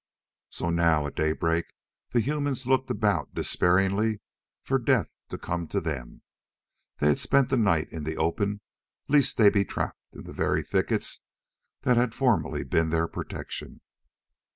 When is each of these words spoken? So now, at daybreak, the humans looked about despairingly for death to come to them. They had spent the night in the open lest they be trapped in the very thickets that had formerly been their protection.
So 0.49 0.71
now, 0.71 1.05
at 1.05 1.13
daybreak, 1.15 1.67
the 2.09 2.21
humans 2.21 2.65
looked 2.65 2.89
about 2.89 3.35
despairingly 3.35 4.19
for 4.63 4.79
death 4.79 5.13
to 5.29 5.37
come 5.37 5.67
to 5.67 5.79
them. 5.79 6.23
They 6.97 7.05
had 7.09 7.19
spent 7.19 7.49
the 7.49 7.57
night 7.57 7.89
in 7.91 8.03
the 8.03 8.17
open 8.17 8.61
lest 9.07 9.37
they 9.37 9.51
be 9.51 9.63
trapped 9.63 10.15
in 10.15 10.23
the 10.23 10.33
very 10.33 10.63
thickets 10.63 11.21
that 11.83 11.97
had 11.97 12.15
formerly 12.15 12.63
been 12.63 12.89
their 12.89 13.07
protection. 13.07 13.81